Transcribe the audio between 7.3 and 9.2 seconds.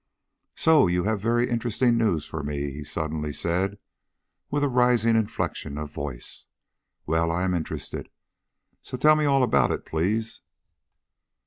I am interested. So tell